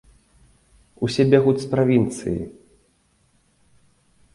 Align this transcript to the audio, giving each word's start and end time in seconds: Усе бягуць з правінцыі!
Усе 1.09 1.23
бягуць 1.35 1.63
з 1.67 1.71
правінцыі! 1.75 2.41